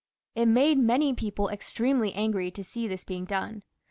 It 0.33 0.47
made 0.47 0.79
many 0.79 1.13
people 1.13 1.47
extremely 1.49 2.11
angry 2.13 2.49
to 2.49 2.63
see 2.63 2.87
this 2.87 3.03
being 3.03 3.25
done. 3.25 3.61